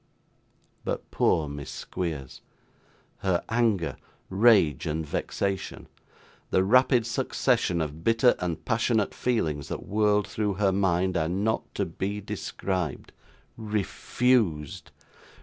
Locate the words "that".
9.67-9.85